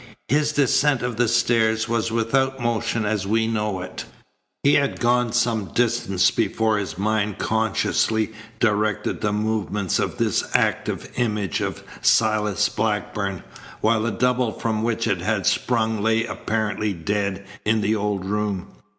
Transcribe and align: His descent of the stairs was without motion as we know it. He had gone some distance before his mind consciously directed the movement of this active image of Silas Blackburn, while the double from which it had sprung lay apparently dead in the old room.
His 0.27 0.51
descent 0.51 1.03
of 1.03 1.17
the 1.17 1.27
stairs 1.27 1.87
was 1.87 2.11
without 2.11 2.59
motion 2.59 3.05
as 3.05 3.27
we 3.27 3.45
know 3.45 3.81
it. 3.81 4.05
He 4.63 4.73
had 4.73 4.99
gone 4.99 5.31
some 5.31 5.65
distance 5.75 6.31
before 6.31 6.79
his 6.79 6.97
mind 6.97 7.37
consciously 7.37 8.31
directed 8.59 9.21
the 9.21 9.31
movement 9.31 9.99
of 9.99 10.17
this 10.17 10.43
active 10.55 11.07
image 11.17 11.61
of 11.61 11.83
Silas 12.01 12.67
Blackburn, 12.67 13.43
while 13.81 14.01
the 14.01 14.09
double 14.11 14.51
from 14.51 14.81
which 14.81 15.05
it 15.05 15.21
had 15.21 15.45
sprung 15.45 16.01
lay 16.01 16.25
apparently 16.25 16.93
dead 16.93 17.45
in 17.63 17.81
the 17.81 17.95
old 17.95 18.25
room. 18.25 18.69